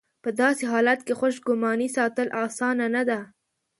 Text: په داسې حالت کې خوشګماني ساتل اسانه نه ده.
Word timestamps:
په 0.23 0.29
داسې 0.41 0.63
حالت 0.73 0.99
کې 1.05 1.13
خوشګماني 1.19 1.87
ساتل 1.97 2.27
اسانه 2.45 2.85
نه 2.95 3.03
ده. 3.09 3.19